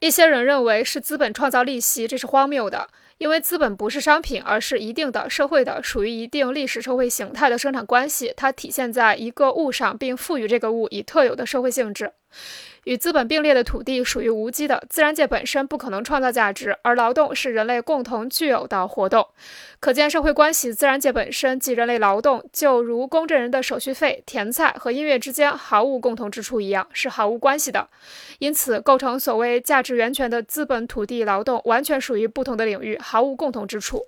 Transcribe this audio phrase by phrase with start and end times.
[0.00, 2.88] 一些人认为是资本创造利息，这是荒谬的。
[3.20, 12.12] 因为资本不是商品，而是一定的社会的、属于一定历史社会形态的生产关系，它体现在一个物上，并赋予这个物以特有的社会性质。
[12.84, 19.26] 与资本并列的土地属于无机的，自然界本身不可能创造价值，而劳动是人类共同具有的活动。
[19.80, 27.86] 可见社会关系，自然界本身即人类劳动，就如公证人的手续费、甜菜和音乐之间毫无共同之处一样，是毫无关系的。
[28.38, 34.06] 因此，构成所谓价值源泉的资本、土地、劳动，完全属于不同的领域，毫无共同之处。